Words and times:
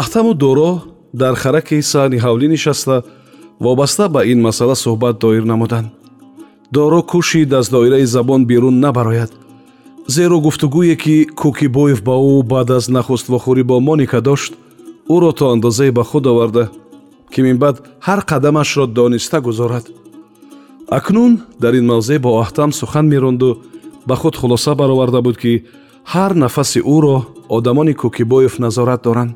аҳтаму 0.00 0.32
доро 0.34 0.70
дар 1.20 1.34
хараки 1.42 1.78
саҳни 1.92 2.18
ҳавлӣ 2.24 2.46
нишаста 2.54 2.96
вобаста 3.64 4.04
ба 4.14 4.20
ин 4.32 4.38
масъала 4.46 4.76
суҳбат 4.84 5.14
доир 5.24 5.44
намуданд. 5.52 5.88
Доро 6.74 7.00
кӯшид 7.12 7.52
аз 7.58 7.66
доираи 7.74 8.06
забон 8.14 8.40
берун 8.50 8.76
набарояд. 8.84 9.32
Зеро 10.14 10.38
гуфтугӯе 10.46 10.96
ки 11.02 11.16
кӯкибоев 11.40 12.00
ба 12.08 12.14
ӯ 12.32 12.34
баъд 12.52 12.68
аз 12.76 12.84
нахуствохӯрӣ 12.96 13.62
бо 13.70 13.76
моника 13.88 14.20
дошт 14.28 14.52
ӯро 15.14 15.30
то 15.38 15.44
андозае 15.54 15.92
ба 15.98 16.02
худ 16.10 16.24
оварда 16.32 16.64
ки 17.32 17.40
минбаъд 17.46 17.76
ҳар 18.06 18.20
қадамашро 18.30 18.84
дониста 18.86 19.38
гузорад. 19.46 19.86
Акнун 20.98 21.32
дар 21.62 21.74
ин 21.80 21.86
мавзеъ 21.92 22.18
бо 22.24 22.30
аҳтам 22.42 22.70
сухан 22.80 23.06
меронду 23.12 23.50
ба 24.08 24.14
худ 24.20 24.34
хулоса 24.40 24.72
бароварда 24.80 25.20
буд 25.26 25.36
ки 25.42 25.52
ҳар 26.12 26.32
нафаси 26.42 26.80
ӯро 26.96 27.16
одамони 27.56 27.94
кӯкибоев 28.00 28.54
назорат 28.64 29.02
доранд 29.08 29.32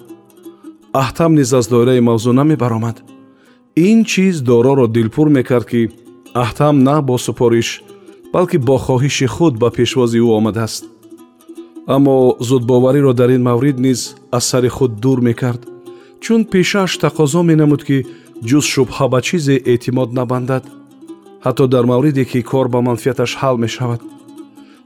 аҳтам 1.02 1.32
низ 1.38 1.50
аз 1.58 1.66
доираи 1.72 2.00
мавзӯъ 2.08 2.32
намебаромад. 2.40 2.96
Ин 3.88 3.98
чиз 4.10 4.36
дороро 4.48 4.86
дилпур 4.96 5.28
мекард 5.36 5.66
ки 5.70 5.82
аҳтам 6.44 6.74
на 6.88 6.96
бо 7.08 7.16
супориш 7.26 7.68
балки 8.32 8.58
бо 8.68 8.76
хоҳиши 8.84 9.26
худ 9.34 9.54
ба 9.62 9.68
пешвози 9.76 10.18
ӯ 10.26 10.28
омадааст 10.38 10.84
аммо 11.94 12.16
зудбовариро 12.48 13.12
дар 13.20 13.30
ин 13.36 13.42
маврид 13.48 13.78
низ 13.86 14.00
аз 14.36 14.44
сари 14.50 14.70
худ 14.76 14.92
дур 15.02 15.18
мекард 15.28 15.62
чун 16.22 16.40
пешааш 16.52 16.92
тақозо 17.04 17.40
менамуд 17.50 17.82
ки 17.88 17.98
ҷуз 18.48 18.64
шубҳа 18.74 19.06
ба 19.12 19.20
чизе 19.26 19.56
эътимод 19.72 20.10
набандад. 20.18 20.64
Ҳатто 21.44 21.64
дар 21.74 21.84
мавриде 21.92 22.24
ки 22.30 22.40
кор 22.50 22.66
ба 22.68 22.80
манфиаташ 22.88 23.32
ҳал 23.40 23.56
мешавад. 23.64 24.00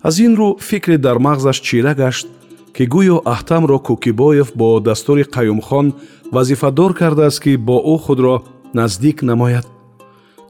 Аз 0.08 0.14
ин 0.26 0.32
рӯ 0.38 0.48
фикре 0.68 0.96
дар 1.06 1.16
мағзаш 1.26 1.58
чира 1.66 1.94
гашт 2.02 2.26
ки 2.74 2.84
гӯё 2.94 3.16
аҳтамро 3.34 3.78
кӯкибоев 3.86 4.48
бо 4.60 4.68
дастури 4.88 5.24
қаюмхон 5.34 5.86
вазифадор 6.34 6.90
кардааст 7.00 7.40
ки 7.44 7.52
бо 7.56 7.76
ӯ 7.94 7.96
худро 8.04 8.34
наздик 8.74 9.22
намояд. 9.22 9.66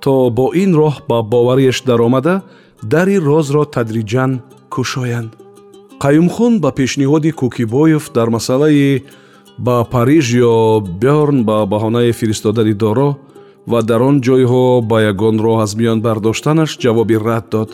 То 0.03 0.31
бо 0.37 0.47
ин 0.63 0.71
роҳ 0.81 0.95
ба 1.09 1.19
бовариаш 1.23 1.79
даромада 1.89 2.43
дари 2.83 3.17
розро 3.29 3.65
тадриҷан 3.75 4.41
кушоянд. 4.75 5.31
Қаюмхон 6.03 6.53
ба 6.63 6.71
пешниҳоди 6.79 7.31
кӯкибоев 7.41 8.05
дар 8.17 8.29
масъалаи 8.37 9.03
ба 9.59 9.85
париж 9.85 10.27
ё 10.53 10.81
бёрн 11.03 11.39
ба 11.49 11.57
баҳонаи 11.73 12.13
фиристодани 12.13 12.75
доро 12.75 13.11
ва 13.71 13.83
дар 13.83 14.01
он 14.09 14.17
ҷойҳо 14.27 14.65
ба 14.91 14.97
ягон 15.13 15.37
роҳ 15.45 15.59
аз 15.65 15.73
миён 15.79 15.99
бардоштанаш 16.07 16.71
ҷавоби 16.83 17.17
рад 17.27 17.45
дод. 17.53 17.71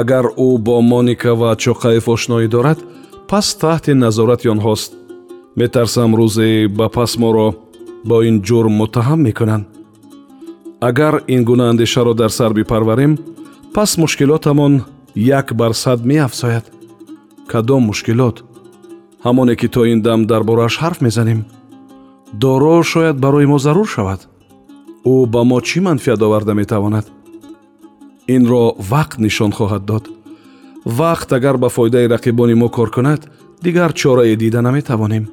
Агар 0.00 0.26
ӯ 0.46 0.48
бо 0.66 0.76
моника 0.80 1.32
ва 1.40 1.50
чоқаев 1.64 2.04
ошноӣ 2.14 2.48
дорад 2.54 2.78
пас 3.30 3.48
таҳти 3.62 3.92
назорати 4.04 4.46
онҳост 4.54 4.90
метарсам 5.60 6.10
рӯзе 6.18 6.48
ба 6.78 6.86
пас 6.96 7.12
моро 7.22 7.48
бо 8.08 8.16
ин 8.28 8.36
ҷурм 8.46 8.74
муттаҳам 8.80 9.20
мекунанд. 9.28 9.64
Агар 10.88 11.14
ин 11.34 11.42
гуна 11.48 11.64
андешаро 11.72 12.12
дар 12.20 12.30
сар 12.38 12.52
бипарварем 12.58 13.12
пас 13.74 13.90
мушкилотамон 14.02 14.74
як 15.40 15.46
бар 15.60 15.72
сад 15.82 16.00
меафзояд. 16.10 16.64
Кадом 17.50 17.82
мушкилот? 17.88 18.36
Ҳамоне 19.26 19.54
ки 19.60 19.68
то 19.74 19.80
ин 19.92 20.00
дам 20.06 20.20
дар 20.30 20.42
борааш 20.48 20.74
ҳарф 20.82 20.98
мезанем. 21.06 21.40
Доро 22.42 22.82
шояд 22.92 23.16
барои 23.24 23.46
мо 23.52 23.58
зарур 23.58 23.88
шавад. 23.94 24.20
Ӯ 25.12 25.14
ба 25.32 25.40
мо 25.50 25.58
чӣ 25.68 25.78
манфиат 25.86 26.20
оварда 26.26 26.52
метавонад? 26.60 27.06
Инро 28.34 28.64
вақт 28.92 29.18
нишон 29.24 29.52
хоҳад 29.58 29.84
дод 29.90 30.04
вақт 30.84 31.32
агар 31.32 31.56
ба 31.58 31.68
фоидаи 31.68 32.06
рақибони 32.06 32.54
мо 32.54 32.68
кор 32.68 32.90
кунад 32.90 33.30
дигар 33.62 33.92
чорае 33.92 34.36
дида 34.36 34.62
наметавонем. 34.62 35.28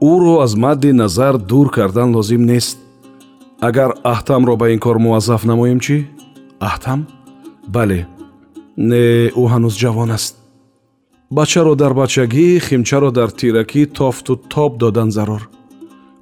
Ӯро 0.00 0.42
аз 0.44 0.54
мадди 0.54 0.92
назар 0.92 1.38
дур 1.38 1.70
кардан 1.70 2.14
лозим 2.14 2.44
нест. 2.46 2.78
Агар 3.60 3.90
аҳтамро 4.04 4.56
ба 4.56 4.70
ин 4.70 4.78
кор 4.78 4.98
муваззаф 4.98 5.44
намоем 5.44 5.80
чӣ? 5.80 6.06
Аҳтам? 6.60 7.06
Бале 7.74 8.06
не 8.76 9.28
ӯ 9.42 9.44
ҳанӯз 9.52 9.74
ҷавон 9.82 10.10
аст. 10.10 10.34
Бачаро 11.30 11.74
дар 11.74 11.92
бачагӣ 11.94 12.60
химчаро 12.66 13.10
дар 13.10 13.30
тиракӣ 13.38 13.82
тофту 13.98 14.36
тоб 14.52 14.72
додан 14.78 15.10
зарур. 15.10 15.42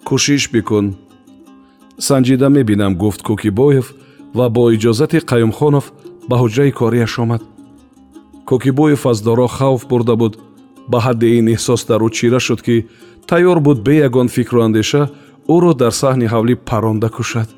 Кӯшиш 0.07 0.51
бикун. 0.53 0.87
Санҷида 2.07 2.49
мебинам 2.49 2.95
гуфт 3.03 3.21
кӯкибоев 3.27 3.87
ва 4.35 4.47
бо 4.55 4.63
иҷозати 4.75 5.19
қаюмхонов 5.31 5.85
ба 6.29 6.35
ҳуҷраи 6.43 6.73
кориаш 6.81 7.15
омад 7.19 7.43
кокибоев 8.49 9.07
аз 9.07 9.19
доро 9.27 9.47
хавф 9.57 9.83
бурда 9.91 10.15
буд. 10.17 10.35
Ба 10.91 10.99
ҳадди 11.07 11.29
ин 11.39 11.47
эҳсос 11.55 11.81
дар 11.89 12.01
ӯ 12.07 12.09
чира 12.17 12.41
шуд 12.47 12.61
ки 12.67 12.77
тайёр 13.31 13.59
буд 13.67 13.79
бе 13.87 13.95
ягон 14.09 14.29
фикру 14.37 14.61
андеша 14.67 15.03
ӯро 15.55 15.73
дар 15.83 15.93
саҳни 16.01 16.27
ҳавлӣ 16.33 16.55
паронда 16.69 17.09
кушад. 17.17 17.49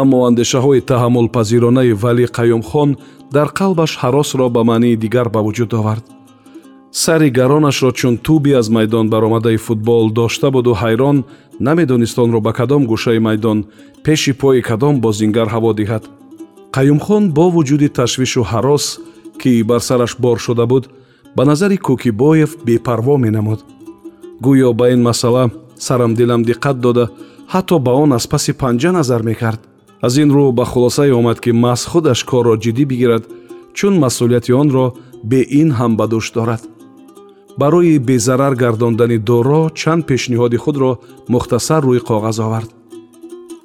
Аммо 0.00 0.18
андешаҳои 0.28 0.86
таҳаммулпазиронаи 0.90 1.92
вали 2.02 2.26
қаюмхон 2.38 2.90
дар 3.36 3.48
қалбаш 3.58 3.92
ҳаросро 4.02 4.46
ба 4.56 4.62
маънии 4.70 5.00
дигар 5.04 5.28
ба 5.34 5.40
вуҷуд 5.46 5.72
овард. 5.80 6.04
Сари 7.02 7.28
гаронашро 7.38 7.90
чун 7.98 8.14
тӯби 8.26 8.52
аз 8.60 8.68
майдон 8.76 9.06
баромадаи 9.10 9.56
футбол 9.66 10.04
дошта 10.10 10.50
буду 10.50 10.72
ҳайрон 10.82 11.16
намедонист 11.66 12.18
онро 12.24 12.40
ба 12.40 12.52
кадом 12.58 12.82
гӯшаи 12.90 13.18
майдон 13.18 13.58
пеши 14.04 14.32
пои 14.40 14.60
кадом 14.68 14.94
бозингар 15.04 15.48
ҳаво 15.54 15.70
диҳад. 15.80 16.04
Қаюмхон 16.76 17.22
бо 17.36 17.44
вуҷуди 17.54 17.88
ташвишу 17.98 18.42
ҳарос 18.52 18.84
ки 19.40 19.62
бар 19.62 19.80
сараш 19.80 20.16
бор 20.18 20.38
шуда 20.38 20.66
буд 20.66 20.84
ба 21.36 21.44
назари 21.44 21.76
кӯкибоев 21.76 22.50
бепарво 22.66 23.16
менамуд. 23.24 23.60
Гӯё 24.44 24.72
ба 24.72 24.90
ин 24.94 25.02
масъала 25.02 25.50
сарамдилам 25.76 26.42
диққат 26.44 26.76
дода 26.84 27.04
ҳатто 27.52 27.78
ба 27.78 27.92
он 28.02 28.12
аз 28.12 28.26
паси 28.26 28.52
панҷа 28.52 28.90
назар 28.92 29.22
мекард. 29.22 29.60
Аз 30.00 30.16
ин 30.22 30.30
рӯ 30.36 30.52
ба 30.52 30.64
хулосае 30.64 31.12
омад 31.20 31.38
ки 31.40 31.50
маҳз 31.50 31.82
худаш 31.90 32.20
корро 32.30 32.54
ҷиддӣ 32.62 32.84
бигирад 32.90 33.24
чун 33.76 33.94
масъулияти 33.98 34.52
онро 34.62 34.86
бе 35.30 35.40
ин 35.60 35.70
ҳам 35.78 35.92
ба 35.98 36.06
дӯш 36.12 36.26
дорад. 36.36 36.62
Барои 37.60 37.98
безарар 37.98 38.54
гардондани 38.62 39.18
доро 39.18 39.70
чанд 39.80 40.02
пешниҳоди 40.08 40.58
худро 40.64 40.90
мухтасар 41.32 41.82
рӯи 41.88 42.00
коғаз 42.08 42.38
овард. 42.46 42.70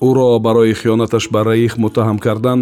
Ӯро 0.08 0.40
барои 0.46 0.74
хиёнаташ 0.80 1.26
ба 1.34 1.40
раих 1.50 1.74
муттаҳам 1.84 2.18
кардан 2.26 2.60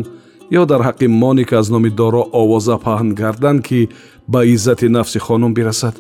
ё 0.60 0.66
дар 0.66 0.82
ҳаққи 0.88 1.08
моника 1.08 1.58
аз 1.60 1.70
номи 1.70 1.90
доро 1.90 2.24
овоза 2.42 2.76
паҳн 2.86 3.16
кардан 3.16 3.58
ки 3.68 3.90
ба 4.28 4.46
иззати 4.46 4.88
нафси 4.90 5.20
хонум 5.20 5.54
бирасад 5.54 5.96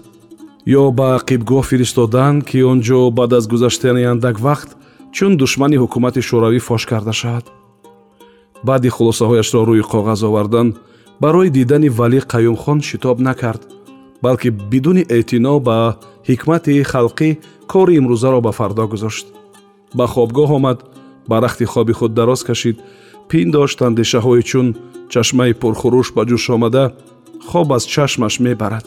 ё 0.67 0.91
ба 0.91 1.19
қибгоҳ 1.29 1.63
фиристодан 1.69 2.41
ки 2.41 2.57
он 2.71 2.79
ҷо 2.87 3.11
баъд 3.17 3.31
аз 3.33 3.45
гузаштани 3.47 4.03
андак 4.13 4.37
вақт 4.47 4.69
чун 5.15 5.31
душмани 5.37 5.77
ҳукумати 5.83 6.21
шӯравӣ 6.27 6.59
фош 6.67 6.83
карда 6.91 7.13
шавад. 7.21 7.45
Баъди 8.67 8.89
хулосаҳояшро 8.95 9.61
рӯи 9.69 9.83
коғаз 9.91 10.21
овардан 10.29 10.67
барои 11.23 11.49
дидани 11.57 11.89
валӣ 11.99 12.19
қаюмхон 12.33 12.79
шитоб 12.89 13.17
накард 13.27 13.61
балки 14.23 14.49
бидуни 14.71 15.03
эътино 15.15 15.59
ба 15.67 15.77
ҳикмати 16.29 16.83
халқӣ 16.91 17.29
кори 17.71 17.93
имрӯзаро 17.99 18.39
ба 18.45 18.51
фардо 18.57 18.85
гузошт. 18.91 19.25
Ба 19.97 20.05
хобгоҳ 20.13 20.49
омад 20.57 20.79
ба 21.29 21.35
рахти 21.43 21.65
хоби 21.65 21.93
худ 21.93 22.11
дароз 22.13 22.41
кашид 22.43 22.77
пиндошт 23.31 23.79
андешаҳое 23.87 24.43
чун 24.49 24.67
чашмаи 25.13 25.53
пурхуруш 25.61 26.07
ба 26.15 26.23
ҷӯш 26.29 26.45
омада 26.55 26.85
хоб 27.49 27.67
аз 27.77 27.83
чашмаш 27.93 28.33
мебарад. 28.45 28.85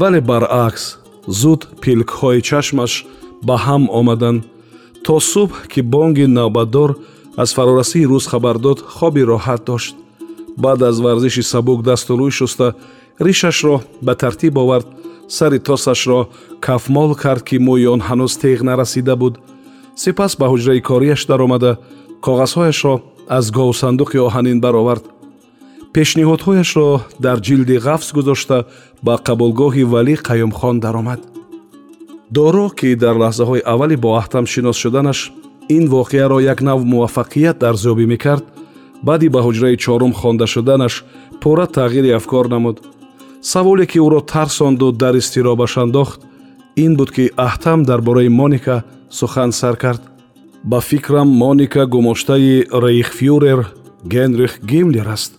Вале 0.00 0.20
баръакс 0.30 0.84
зуд 1.40 1.60
пилкҳои 1.82 2.40
чашмаш 2.48 2.92
ба 3.46 3.56
ҳам 3.64 3.82
омаданд 3.98 4.40
то 5.04 5.16
субҳ 5.32 5.52
ки 5.72 5.80
бонги 5.92 6.26
навбатдор 6.38 6.90
аз 7.42 7.50
фарорасии 7.56 8.08
рӯз 8.12 8.24
хабар 8.32 8.56
дод 8.66 8.78
хоби 8.96 9.22
роҳат 9.30 9.62
дошт. 9.68 9.94
Баъд 10.62 10.80
аз 10.90 10.96
варзиши 11.04 11.42
сабук 11.52 11.80
дасту 11.88 12.12
рӯй 12.20 12.32
шуста 12.38 12.66
ришашро 13.26 13.76
ба 14.06 14.14
тартиб 14.20 14.56
овард. 14.62 14.88
Сари 15.36 15.58
тосашро 15.58 16.20
кафмол 16.64 17.10
кард 17.22 17.42
ки 17.48 17.56
мӯи 17.66 17.86
он 17.94 18.00
ҳанӯз 18.08 18.32
теғ 18.42 18.58
нарасида 18.68 19.14
буд. 19.22 19.34
Сипас 20.02 20.32
ба 20.40 20.46
ҳуҷраи 20.52 20.80
кориаш 20.88 21.20
даромада 21.30 21.72
коғазҳояшро 22.24 22.94
аз 23.28 23.50
говсандуқи 23.50 24.18
оҳанин 24.26 24.60
баровард. 24.60 25.04
Пешниҳодҳояшро 25.94 26.88
дар 27.24 27.38
ҷилди 27.46 27.76
ғафс 27.86 28.08
гузошта 28.16 28.58
ба 29.06 29.14
қабулгоҳи 29.26 29.84
валӣ 29.92 30.14
қаюмхон 30.28 30.76
даромад. 30.84 31.20
Доро 32.36 32.68
ки 32.78 32.88
дар 33.02 33.16
лаҳзаҳои 33.22 33.66
аввали 33.72 33.96
бо 34.04 34.10
аҳтам 34.20 34.44
шинос 34.52 34.76
шуданаш 34.82 35.18
ин 35.76 35.84
воқеаро 35.94 36.38
як 36.52 36.58
нав 36.68 36.80
муваффақият 36.92 37.58
арзёбӣ 37.70 38.04
мекард 38.12 38.44
баъди 39.02 39.28
ба 39.34 39.40
ҳуҷраи 39.46 39.76
чорум 39.84 40.12
хонда 40.20 40.46
шуданаш 40.54 40.94
пурра 41.40 41.66
тағйири 41.76 42.10
афкор 42.18 42.46
намуд. 42.54 42.76
Саволе 43.42 43.86
ки 43.86 43.98
ӯро 44.06 44.20
тарсонду 44.32 44.92
дар 44.92 45.14
изтиробаш 45.20 45.76
андохт 45.84 46.20
ин 46.84 46.96
буд 46.96 47.10
ки 47.16 47.24
аҳтам 47.36 47.82
дар 47.82 48.00
бораи 48.00 48.28
моника 48.28 48.84
сухан 49.10 49.52
сар 49.52 49.76
кард 49.76 50.02
ба 50.66 50.80
фикрам 50.80 51.28
моника 51.28 51.86
гумоштаи 51.86 52.66
рейхфюрер 52.72 53.74
генрих 54.04 54.58
гимлер 54.64 55.08
аст 55.08 55.32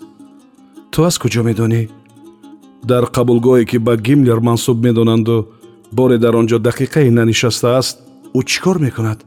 ту 0.91 1.03
аз 1.03 1.15
куҷо 1.19 1.43
медонӣ 1.43 1.89
дар 2.83 3.03
қабулгоҳе 3.15 3.65
ки 3.65 3.77
ба 3.77 3.97
гимлер 3.97 4.39
мансуб 4.39 4.77
медонанду 4.85 5.47
боре 5.91 6.17
дар 6.17 6.33
он 6.35 6.47
ҷо 6.47 6.57
дақиқае 6.67 7.09
нанишастааст 7.11 7.95
ӯ 8.37 8.41
чӣ 8.49 8.59
кор 8.63 8.77
мекунад 8.79 9.19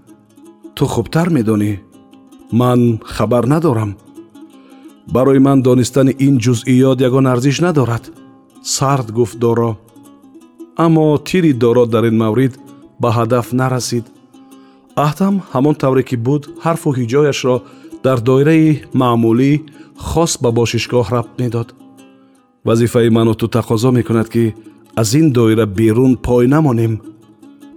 ту 0.76 0.84
хубтар 0.86 1.28
медонӣ 1.36 1.72
ман 2.60 2.80
хабар 3.14 3.44
надорам 3.46 3.92
барои 5.14 5.38
ман 5.38 5.58
донистани 5.62 6.12
ин 6.26 6.34
ҷузъиёт 6.44 6.98
ягон 7.08 7.26
арзиш 7.26 7.60
надорад 7.66 8.04
сард 8.62 9.08
гуфт 9.18 9.36
доро 9.44 9.70
аммо 10.84 11.18
тири 11.28 11.52
доро 11.52 11.84
дар 11.86 12.04
ин 12.10 12.16
маврид 12.22 12.54
ба 13.00 13.08
ҳадаф 13.18 13.46
нарасид 13.52 14.06
аҳтам 14.96 15.34
ҳамон 15.52 15.74
тавре 15.82 16.02
ки 16.08 16.16
буд 16.26 16.42
ҳарфу 16.64 16.90
ҳиҷояшро 16.98 17.56
дар 18.04 18.18
доираи 18.28 18.82
маъмулӣ 19.00 19.52
хос 20.08 20.32
ба 20.42 20.50
бошишгоҳ 20.58 21.06
рабт 21.14 21.32
медод. 21.40 21.68
Вазифаи 22.64 23.10
ману 23.16 23.34
ту 23.34 23.46
тақозо 23.46 23.90
мекунад 23.98 24.28
ки 24.34 24.54
аз 24.96 25.14
ин 25.14 25.32
доира 25.32 25.66
берун 25.66 26.16
пой 26.16 26.46
намонем. 26.54 27.00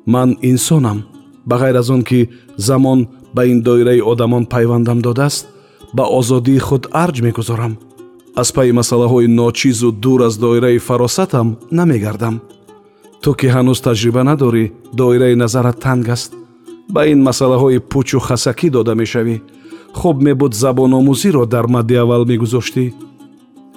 Ман 0.05 0.29
инсонам 0.41 0.99
ба 1.45 1.55
ғайр 1.61 1.75
аз 1.81 1.89
он 1.89 2.03
ки 2.03 2.29
замон 2.57 3.07
ба 3.35 3.45
ин 3.45 3.61
доираи 3.61 4.01
одамон 4.01 4.45
пайвандам 4.45 4.99
додааст 5.01 5.47
ба 5.93 6.03
озодии 6.19 6.59
худ 6.59 6.83
арҷ 7.03 7.21
мегузорам. 7.21 7.77
Аз 8.35 8.51
пайи 8.51 8.71
масъалаҳои 8.71 9.27
ночизу 9.27 9.91
дур 9.91 10.21
аз 10.21 10.37
доираи 10.37 10.79
фаросатам 10.79 11.57
намегардам. 11.71 12.41
Ту 13.21 13.33
ки 13.33 13.47
ҳанӯз 13.47 13.79
таҷриба 13.87 14.23
надорӣ 14.23 14.71
доираи 14.99 15.35
назарат 15.35 15.79
танг 15.79 16.09
аст 16.09 16.31
ба 16.89 17.07
ин 17.07 17.19
масъалаҳои 17.27 17.79
пӯчу 17.91 18.19
хасакӣ 18.19 18.69
дода 18.69 18.93
мешавӣ. 19.01 19.41
Хуб 19.93 20.21
мебуд 20.21 20.53
забономӯзиро 20.53 21.45
дар 21.45 21.65
мадди 21.67 21.95
аввал 22.03 22.25
мегузоштӣ. 22.25 22.93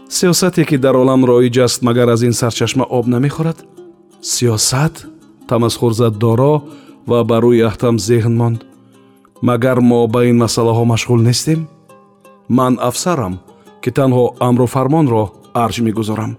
Сиёсате 0.08 0.64
ки 0.64 0.76
дар 0.78 0.94
олам 0.96 1.24
роиҷ 1.24 1.56
аст 1.66 1.82
магар 1.82 2.08
аз 2.08 2.22
ин 2.22 2.32
сарчашма 2.32 2.84
об 2.98 3.06
намехӯрад? 3.06 3.58
Сиёсат 4.22 4.94
тамасхур 5.48 5.92
зад 5.92 6.14
доро 6.18 6.62
ва 7.06 7.24
ба 7.24 7.36
рӯи 7.44 7.66
аҳтам 7.68 7.96
зеҳн 7.98 8.34
монд. 8.40 8.60
Магар 9.42 9.78
мо 9.80 10.06
ба 10.06 10.20
ин 10.30 10.36
масъалаҳо 10.44 10.84
машғул 10.92 11.20
нестем? 11.28 11.60
Ман 12.48 12.78
афсарам 12.88 13.34
ки 13.82 13.90
танҳо 13.98 14.24
амру 14.48 14.66
фармонро 14.66 15.24
арҷ 15.64 15.76
мегузорам. 15.86 16.32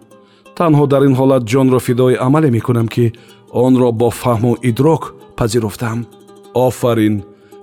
Танҳо 0.58 0.84
дар 0.94 1.04
ин 1.08 1.14
ҳолат 1.20 1.44
ҷонро 1.52 1.80
фидои 1.88 2.16
амале 2.28 2.50
мекунам 2.58 2.88
ки 2.88 3.06
онро 3.66 3.92
бо 3.92 4.10
фаҳму 4.22 4.52
идрок 4.70 5.04
пазируфтаам 5.38 6.00
офарин 6.66 7.16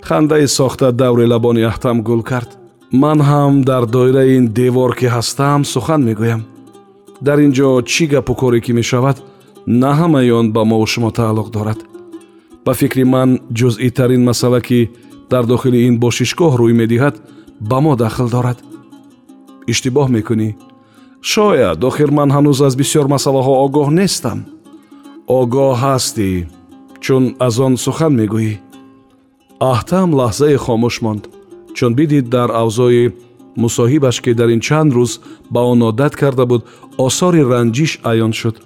хандаи 0.09 0.47
сохта 0.59 0.93
даври 0.93 1.27
лабони 1.33 1.63
аҳтам 1.71 1.97
гул 2.09 2.23
кард. 2.31 2.51
Ман 3.03 3.19
ҳам 3.31 3.55
дар 3.69 3.85
доираи 3.87 4.37
ин 4.39 4.47
девор 4.61 4.91
ки 4.99 5.07
ҳастам 5.15 5.61
сухан 5.73 6.03
мегӯям. 6.09 6.43
Дар 7.27 7.39
ин 7.45 7.53
ҷо 7.59 7.69
чӣ 7.93 8.05
гапу 8.13 8.35
коре 8.41 8.61
ки 8.65 8.73
мешавад 8.73 9.17
на 9.67 9.91
ҳамаи 10.01 10.31
он 10.39 10.47
ба 10.53 10.63
мову 10.65 10.87
шумо 10.93 11.11
тааллуқ 11.19 11.49
дорад. 11.57 11.81
Ба 12.65 12.73
фикри 12.81 13.05
ман 13.05 13.31
ҷузъитарин 13.59 14.23
масъала 14.29 14.61
ки 14.61 14.91
дар 15.31 15.45
дохили 15.47 15.79
ин 15.89 15.95
бошишгоҳ 16.05 16.53
рӯй 16.61 16.75
медиҳад 16.81 17.15
ба 17.71 17.79
мо 17.85 17.93
дахл 17.97 18.29
дорад. 18.37 18.59
Иштибоҳ 19.73 20.09
мекунӣ. 20.17 20.51
Шояд 21.33 21.85
охир 21.89 22.11
ман 22.19 22.31
ҳанӯз 22.37 22.59
аз 22.67 22.75
бисёр 22.81 23.07
масъалаҳо 23.15 23.55
огоҳ 23.65 23.89
нестам. 24.01 24.39
Огоҳ 25.41 25.73
ҳастӣ 25.83 26.29
чун 27.05 27.25
аз 27.47 27.55
он 27.67 27.75
сухан 27.85 28.13
мегӯӣ 28.21 28.53
аҳтам 29.73 30.09
лаҳзае 30.19 30.59
хомӯш 30.65 30.97
монд 31.05 31.25
чун 31.77 31.93
бидид 31.99 32.27
дар 32.37 32.51
авзои 32.63 33.05
мусоҳибаш 33.63 34.17
ки 34.25 34.33
дар 34.41 34.49
ин 34.55 34.61
чанд 34.67 34.91
рӯз 34.97 35.13
ба 35.51 35.61
он 35.73 35.83
одат 35.91 36.15
карда 36.17 36.45
буд 36.51 36.63
осори 37.07 37.43
ранҷиш 37.53 37.93
аён 38.11 38.33
шуд. 38.41 38.57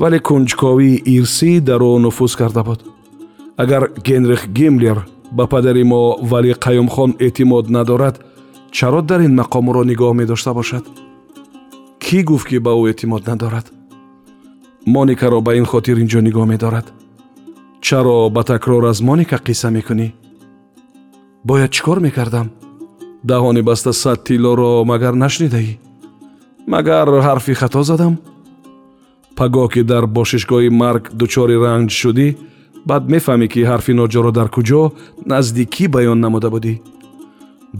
Вале 0.00 0.18
кунҷковии 0.28 1.02
ирсӣ 1.16 1.50
дар 1.68 1.80
ӯ 1.80 1.98
нуфуз 2.04 2.32
карда 2.40 2.62
буд. 2.68 2.80
Агар 3.62 3.82
генрих 4.06 4.42
гимлер 4.58 4.98
ба 5.36 5.44
падари 5.52 5.84
мо 5.92 6.02
вали 6.30 6.52
қаюмхон 6.64 7.10
эътимод 7.26 7.66
надорад 7.76 8.16
чаро 8.76 9.00
дар 9.02 9.20
ин 9.26 9.34
мақом 9.40 9.64
ӯро 9.70 9.82
нигоҳ 9.90 10.12
медошта 10.20 10.52
бошад? 10.54 10.84
Кӣ 12.04 12.18
гуфт 12.28 12.46
ки 12.48 12.58
ба 12.66 12.72
ӯ 12.80 12.82
эътимод 12.90 13.22
надорад? 13.30 13.66
Моникаро 14.86 15.40
ба 15.46 15.52
ин 15.60 15.66
хотир 15.72 15.96
ин 16.02 16.08
ҷо 16.12 16.20
нигоҳ 16.28 16.46
медорад. 16.52 16.86
Чаро 17.80 18.30
ба 18.30 18.42
такрор 18.44 18.84
аз 18.84 19.00
моника 19.00 19.36
қисса 19.46 19.70
мекунӣ 19.76 20.08
бояд 21.48 21.70
чӣ 21.74 21.82
кор 21.86 21.98
мекардам? 22.06 22.46
Даҳони 23.30 23.62
баста 23.68 23.92
сад 24.02 24.18
тиллоро 24.26 24.70
магар 24.92 25.14
нашнидаӣ? 25.24 25.72
Магар 26.74 27.06
ҳарфи 27.26 27.54
хато 27.60 27.82
задам? 27.90 28.14
Пагоҳ 29.38 29.68
ки 29.72 29.82
дар 29.90 30.04
бошишгоҳи 30.16 30.70
марг 30.82 31.04
дучори 31.20 31.56
ранҷ 31.64 31.90
шудӣ 32.00 32.28
баъд 32.88 33.04
мефаҳмӣ 33.12 33.46
ки 33.52 33.60
ҳарфи 33.70 33.92
ноҷоро 34.00 34.30
дар 34.38 34.48
куҷо 34.54 34.82
назди 35.32 35.64
кӣ 35.74 35.84
баён 35.94 36.18
намуда 36.24 36.48
будӣ? 36.54 36.74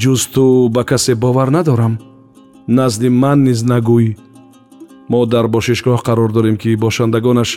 Ҷуз 0.00 0.22
ту 0.34 0.44
ба 0.74 0.82
касе 0.90 1.12
бовар 1.24 1.48
надорам. 1.56 1.94
Назди 2.78 3.08
ман 3.22 3.38
низ 3.48 3.60
нагӯй. 3.70 4.08
Мо 5.10 5.20
дар 5.32 5.46
бошишгоҳ 5.54 5.98
қарор 6.06 6.30
дорем 6.36 6.56
ки 6.62 6.70
бошандагонаш 6.84 7.50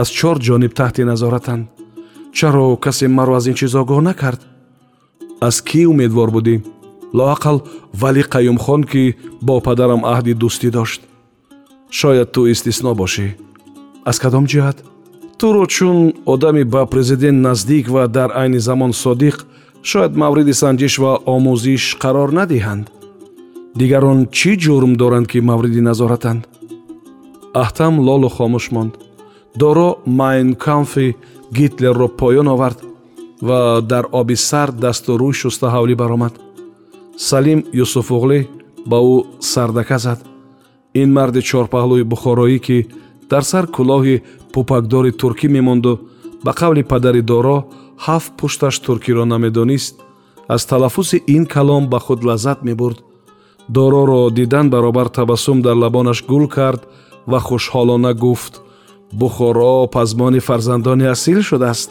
аз 0.00 0.08
чор 0.18 0.36
ҷониб 0.46 0.72
таҳти 0.80 1.02
назоратанд. 1.10 1.62
Чаро 2.36 2.66
касе 2.84 3.06
маро 3.08 3.32
аз 3.38 3.46
ин 3.50 3.54
чиз 3.60 3.72
огоҳ 3.82 4.00
накард 4.10 4.40
аз 5.40 5.56
кӣ 5.68 5.80
умедвор 5.92 6.30
будӣ? 6.36 6.56
Лоақал 7.18 7.58
вали 8.00 8.22
қаюмхон 8.34 8.82
ки 8.90 9.16
бо 9.46 9.60
падарам 9.66 10.02
аҳди 10.12 10.32
дӯстӣ 10.42 10.70
дошт. 10.76 11.00
Шояд 11.90 12.32
ту 12.32 12.40
истисно 12.52 12.94
бошӣ. 13.00 13.26
Аз 14.10 14.16
кадом 14.18 14.44
ҷиҳат? 14.52 14.78
Туро 15.38 15.66
чун 15.66 15.98
одами 16.26 16.64
ба 16.64 16.82
президент 16.86 17.38
наздик 17.46 17.88
ва 17.94 18.08
дар 18.08 18.30
айни 18.40 18.58
замон 18.58 18.92
содиқ 18.92 19.36
шояд 19.82 20.12
мавриди 20.22 20.54
санҷиш 20.62 20.94
ва 21.02 21.12
омӯзиш 21.34 21.84
қарор 22.02 22.30
надиҳанд? 22.38 22.86
Дигарон 23.78 24.18
чӣ 24.36 24.52
ҷурм 24.62 24.92
доранд 25.00 25.26
ки 25.30 25.38
мавриди 25.50 25.80
назоратанд? 25.88 26.42
Аҳтам 27.62 27.94
лолу 28.06 28.28
хомӯш 28.36 28.66
монд. 28.74 28.92
Доро 29.60 29.88
майнкамфи 30.20 31.16
гитлерро 31.56 32.08
поён 32.20 32.48
овард 32.54 32.78
ва 33.42 33.80
дар 33.80 34.04
оби 34.12 34.36
сард 34.36 34.76
дасту 34.84 35.12
рӯй 35.18 35.32
шуста 35.32 35.66
ҳавлӣ 35.74 35.94
баромад. 36.02 36.34
Салим 37.16 37.60
юсуфуғлӣ 37.84 38.38
ба 38.90 38.98
ӯ 39.14 39.16
сардака 39.40 39.98
зад. 39.98 40.20
Ин 40.94 41.08
марди 41.16 41.40
чорпаҳлӯи 41.50 42.02
бухороӣ 42.12 42.58
ки 42.66 42.78
дар 43.30 43.42
сар 43.50 43.64
кӯлоҳи 43.76 44.22
пӯпакдори 44.52 45.12
туркӣ 45.20 45.48
мемонду 45.56 45.92
ба 46.44 46.52
қавли 46.60 46.82
падари 46.92 47.22
доро 47.30 47.58
ҳафт 48.06 48.30
пушташ 48.38 48.74
туркиро 48.84 49.24
намедонист 49.32 49.94
аз 50.54 50.62
талаффузи 50.66 51.18
ин 51.34 51.46
калом 51.46 51.84
ба 51.92 51.98
худ 51.98 52.20
лаззат 52.24 52.62
мебурд. 52.68 52.98
Дороро 53.68 54.30
дидан 54.30 54.70
баробар 54.70 55.08
табассум 55.08 55.62
дар 55.62 55.76
лабонаш 55.76 56.24
гул 56.30 56.48
кард 56.48 56.82
ва 57.26 57.38
хушҳолона 57.40 58.14
гуфт. 58.14 58.54
Бухоро 59.12 59.86
пазмони 59.86 60.38
фарзандони 60.38 61.04
асил 61.04 61.42
шудааст 61.42 61.90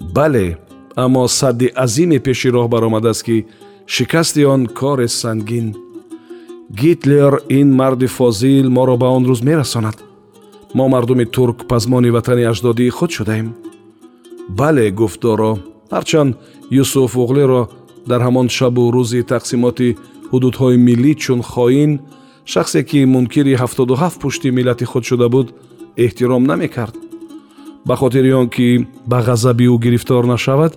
бале 0.00 0.58
аммо 0.96 1.28
садди 1.28 1.68
азиме 1.74 2.18
пеши 2.18 2.48
роҳ 2.48 2.68
баромадааст 2.68 3.22
ки 3.26 3.46
шикасти 3.86 4.44
он 4.44 4.66
кори 4.66 5.08
сангин. 5.08 5.76
Гитлер 6.70 7.40
ин 7.48 7.68
марди 7.74 8.06
фозил 8.06 8.70
моро 8.70 8.96
ба 8.96 9.08
он 9.16 9.24
рӯз 9.26 9.42
мерасонад. 9.42 9.96
Мо 10.74 10.88
мардуми 10.88 11.24
турк 11.24 11.66
пазмони 11.68 12.10
ватани 12.10 12.44
аҷдодии 12.52 12.90
худ 12.90 13.10
шудаем. 13.10 13.54
Бале 14.48 14.90
гуфт 14.90 15.20
доро 15.20 15.52
ҳарчанд 15.90 16.36
юсуф 16.70 17.16
уғлеро 17.16 17.62
дар 18.06 18.20
ҳамон 18.26 18.48
шабу 18.56 18.82
рӯзи 18.96 19.20
тақсимоти 19.32 19.96
ҳудудҳои 20.32 20.76
миллӣ 20.86 21.12
чун 21.22 21.40
хоин 21.42 21.92
шахсе 22.52 22.80
ки 22.88 23.04
мункири 23.14 23.54
ҳафтоду 23.62 23.94
ҳафт 24.02 24.18
пушти 24.22 24.48
миллати 24.58 24.84
худ 24.90 25.04
шуда 25.10 25.28
буд 25.34 25.48
эҳтиром 26.04 26.42
намекард 26.52 26.94
ба 27.86 27.96
хотири 27.96 28.32
он 28.32 28.48
ки 28.48 28.86
ба 29.06 29.18
ғазаби 29.26 29.66
ӯ 29.72 29.78
гирифтор 29.84 30.24
нашавад 30.26 30.72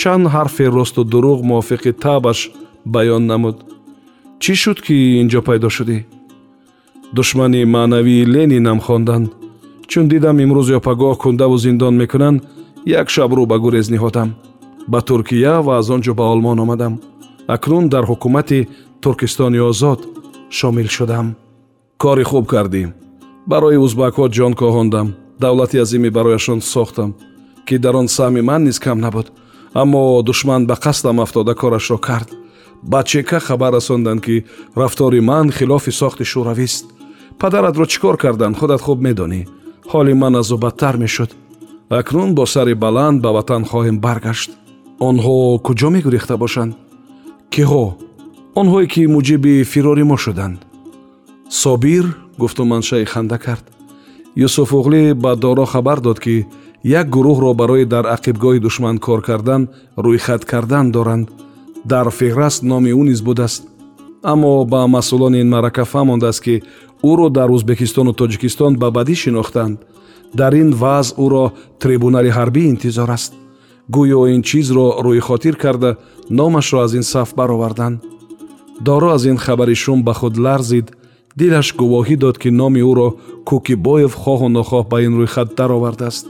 чанд 0.00 0.26
ҳарфе 0.34 0.66
росту 0.76 1.02
дурӯғ 1.12 1.40
мувофиқи 1.48 1.92
табаш 1.92 2.50
баён 2.84 3.26
намуд. 3.30 3.56
Чӣ 4.42 4.54
шуд 4.62 4.78
ки 4.86 4.96
ин 5.20 5.28
ҷо 5.32 5.40
пайдо 5.48 5.68
шудӣ 5.76 5.98
душмани 7.16 7.64
маънавии 7.64 8.24
ленинам 8.34 8.80
хонданд. 8.86 9.28
Чун 9.90 10.06
дидам 10.08 10.36
имрӯз 10.44 10.68
ёпагоҳ 10.78 11.14
кундаву 11.22 11.56
зиндон 11.64 11.94
мекунанд 12.02 12.38
як 12.86 13.06
шабрӯ 13.14 13.42
ба 13.50 13.56
гурез 13.64 13.86
ниҳодам 13.94 14.28
ба 14.92 15.00
туркия 15.08 15.54
ва 15.66 15.72
аз 15.80 15.90
он 15.94 16.00
ҷо 16.04 16.12
ба 16.14 16.24
олмон 16.32 16.58
омадам. 16.64 16.94
Акнун 17.54 17.84
дар 17.88 18.04
ҳукумати 18.10 18.68
туркистони 19.02 19.60
озод 19.70 20.00
шомил 20.50 20.88
шудам. 20.96 21.26
Кори 22.02 22.24
хуб 22.30 22.46
кардем 22.46 22.90
барои 23.50 23.82
узбакҳо 23.84 24.24
ҷон 24.36 24.52
коҳондам 24.60 25.08
давлати 25.40 25.78
азиме 25.78 26.10
барояшон 26.10 26.60
сохтам 26.60 27.14
ки 27.66 27.78
дар 27.78 27.96
он 27.96 28.08
саҳми 28.08 28.42
ман 28.42 28.64
низ 28.64 28.78
кам 28.78 28.98
набуд. 29.00 29.32
Аммо 29.72 30.22
душман 30.22 30.66
ба 30.66 30.74
қасдам 30.74 31.22
афтода 31.22 31.54
корашро 31.54 31.98
кард. 31.98 32.28
Ба 32.82 33.02
чека 33.04 33.40
хабар 33.40 33.72
расонданд 33.72 34.20
ки 34.24 34.44
рафтори 34.76 35.20
ман 35.20 35.50
хилофи 35.50 35.90
сохти 35.90 36.24
шӯравист 36.24 36.84
падаратро 37.38 37.86
чӣ 37.86 37.98
кор 38.00 38.16
карданд 38.16 38.58
худат 38.58 38.80
хуб 38.80 38.98
медонӣ. 39.06 39.46
Ҳоли 39.90 40.12
ман 40.14 40.34
азу 40.36 40.56
бадтар 40.58 40.96
мешуд. 40.96 41.30
Акнун 41.88 42.34
бо 42.34 42.46
сари 42.46 42.74
баланд 42.74 43.22
ба 43.22 43.30
ватан 43.32 43.62
хоҳем 43.70 43.98
баргашт. 44.06 44.50
Онҳо 45.08 45.58
куҷо 45.66 45.88
мегурехта 45.90 46.36
бошанд? 46.36 46.72
Киҳо 47.52 47.84
онҳое 48.60 48.86
ки 48.92 49.02
муҷиби 49.14 49.64
фирори 49.72 50.04
мо 50.10 50.16
шуданд. 50.24 50.58
Собир 51.62 52.04
гуфту 52.38 52.62
маншаи 52.64 53.04
ханда 53.04 53.38
кард 53.46 53.64
юсуфуғлӣ 54.36 55.14
ба 55.14 55.36
доро 55.36 55.64
хабар 55.66 56.00
дод 56.00 56.18
ки 56.20 56.46
як 56.82 57.06
гурӯҳро 57.08 57.54
барои 57.54 57.84
дар 57.84 58.04
ақибгоҳи 58.16 58.60
душман 58.60 58.98
кор 58.98 59.20
кардан 59.22 59.68
рӯйхат 59.96 60.44
кардан 60.44 60.90
доранд. 60.90 61.28
Дар 61.84 62.06
феҳраст 62.10 62.62
номи 62.62 62.90
ӯ 62.92 63.02
низ 63.08 63.20
будааст. 63.22 63.62
Аммо 64.22 64.64
ба 64.64 64.86
масъулони 64.86 65.40
ин 65.40 65.48
маърака 65.48 65.84
фаҳмондааст 65.84 66.40
ки 66.44 66.62
ӯро 67.10 67.28
дар 67.30 67.48
ӯзбекистону 67.56 68.12
тоҷикистон 68.12 68.72
ба 68.78 68.88
бадӣ 68.90 69.14
шинохтанд. 69.14 69.78
Дар 70.34 70.52
ин 70.62 70.70
вазъ 70.82 71.14
ӯро 71.24 71.44
трибунали 71.80 72.30
ҳарбӣ 72.38 72.62
интизор 72.72 73.10
аст. 73.10 73.32
Гӯё 73.94 74.20
ин 74.34 74.42
чизро 74.42 74.86
рӯйхотир 75.04 75.56
карда 75.56 75.96
номашро 76.30 76.78
аз 76.84 76.92
ин 76.94 77.02
саф 77.02 77.34
бароварданд. 77.34 77.96
Доро 78.80 79.08
аз 79.16 79.24
ин 79.24 79.36
хабари 79.36 79.74
шум 79.74 80.02
ба 80.02 80.14
худ 80.14 80.36
ларзид 80.38 80.86
дилаш 81.38 81.68
гувоҳӣ 81.80 82.16
дод 82.22 82.36
ки 82.42 82.50
номи 82.60 82.80
ӯро 82.90 83.08
кӯкибоев 83.48 84.12
хоҳу 84.22 84.48
нохоҳ 84.56 84.84
ба 84.90 84.98
ин 85.06 85.14
рӯйхат 85.20 85.48
даровардааст. 85.58 86.26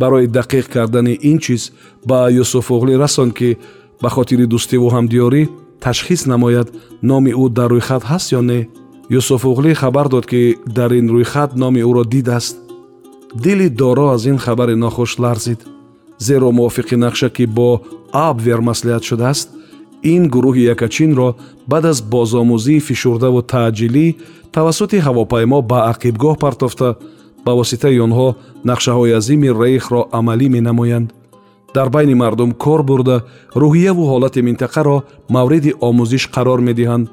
Барои 0.00 0.26
дақиқ 0.38 0.66
кардани 0.74 1.14
ин 1.30 1.38
чиз 1.44 1.62
ба 2.08 2.18
юсуфуғлӣ 2.42 2.94
расон 3.02 3.30
ки 3.38 3.50
ба 4.02 4.08
хотири 4.16 4.46
дӯстиву 4.52 4.88
ҳамдиёрӣ 4.96 5.42
ташхис 5.84 6.22
намояд 6.32 6.68
номи 7.10 7.32
ӯ 7.42 7.44
дар 7.58 7.70
рӯйхат 7.74 8.02
ҳаст 8.10 8.28
ё 8.38 8.40
не. 8.50 8.60
Юсуфуғлӣ 9.18 9.72
хабар 9.80 10.06
дод 10.14 10.26
ки 10.30 10.42
дар 10.76 10.90
ин 11.00 11.06
рӯйхат 11.14 11.50
номи 11.62 11.80
ӯро 11.90 12.04
дидааст. 12.14 12.56
Дили 13.42 13.68
доро 13.80 14.06
аз 14.14 14.22
ин 14.30 14.38
хабари 14.44 14.74
нохуш 14.84 15.18
ларзид 15.18 15.60
зеро 16.20 16.50
мувофиқи 16.52 16.96
нақша 17.04 17.28
ки 17.30 17.44
бо 17.46 17.80
абвер 18.12 18.60
маслиҳат 18.60 19.04
шудааст 19.08 19.48
ин 20.02 20.28
гурӯҳи 20.34 20.62
якачинро 20.74 21.28
баъд 21.70 21.84
аз 21.92 21.98
бозомӯзии 22.12 22.84
фишурдаву 22.88 23.40
таъҷилӣ 23.52 24.06
тавассути 24.52 24.98
ҳавопаймо 25.06 25.58
ба 25.70 25.78
ақибгоҳ 25.92 26.34
партофта 26.44 26.88
ба 27.44 27.52
воситаи 27.58 27.98
онҳо 28.06 28.28
нақшаҳои 28.70 29.16
азими 29.18 29.48
рейхро 29.62 30.00
амалӣ 30.18 30.46
менамоянд. 30.56 31.08
Дар 31.74 31.88
байни 31.94 32.14
мардум 32.14 32.50
кор 32.64 32.80
бурда 32.82 33.16
рӯҳияву 33.62 34.04
ҳолати 34.12 34.40
минтақаро 34.48 34.96
мавриди 35.36 35.72
омӯзиш 35.88 36.24
қарор 36.34 36.60
медиҳанд. 36.68 37.06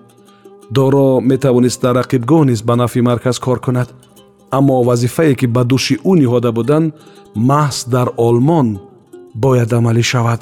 Доро 0.78 1.08
метавонист 1.32 1.82
дар 1.86 1.96
ақибгоҳ 2.04 2.42
низ 2.50 2.62
ба 2.68 2.76
нафъи 2.76 3.02
марказ 3.10 3.40
кор 3.40 3.60
кунад. 3.66 3.90
Аммо 4.58 4.84
вазифае 4.84 5.36
ки 5.40 5.48
ба 5.56 5.62
дӯши 5.72 5.96
ӯ 6.10 6.14
ниҳода 6.22 6.52
буданд 6.58 6.94
маҳз 7.50 7.78
дар 7.94 8.08
олмон 8.28 8.68
бояд 9.44 9.72
амалӣ 9.74 10.04
шавад 10.12 10.42